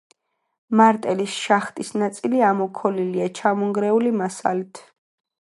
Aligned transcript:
მარტელის 0.79 1.35
შახტის 1.41 1.93
ნაწილი 2.03 2.41
ამოქოლილია 2.49 3.29
ჩამონგრეული 3.43 4.17
მასალით. 4.25 4.83